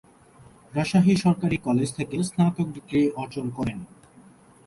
[0.73, 3.79] রাজশাহী সরকারি কলেজ থেকে স্নাতক ডিগ্রি অর্জন করেন।